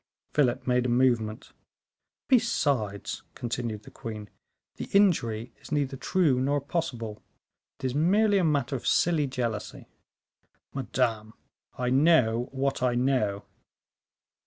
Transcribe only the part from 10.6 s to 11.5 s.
"Madame,